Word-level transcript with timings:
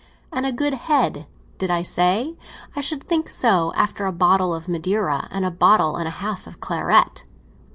And 0.33 0.47
a 0.47 0.51
good 0.51 0.73
head, 0.73 1.27
did 1.59 1.69
I 1.69 1.83
say? 1.83 2.33
I 2.75 2.81
should 2.81 3.03
think 3.03 3.29
so—after 3.29 4.07
a 4.07 4.11
bottle 4.11 4.51
of 4.55 4.67
Madeira 4.67 5.27
and 5.29 5.45
a 5.45 5.51
bottle 5.51 5.95
and 5.95 6.07
a 6.07 6.17
half 6.25 6.47
of 6.47 6.59
claret!" 6.59 7.23